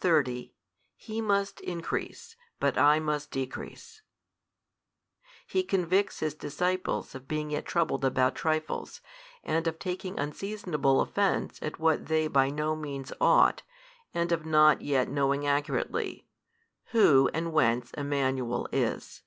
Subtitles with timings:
[0.00, 0.54] 30
[0.96, 4.00] He must increase, but I must decrease.
[5.46, 9.02] He convicts his disciples of being yet troubled about trifles,
[9.42, 13.62] and of taking unseasonable offence at what they by no means ought,
[14.14, 16.26] and of not yet knowing accurately,
[16.92, 19.24] Who and whence Emmanuel is.